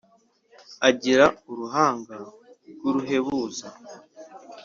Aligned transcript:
Agira 0.87 1.25
uruhanga 1.51 2.17
rw'uruhebuza, 2.75 3.67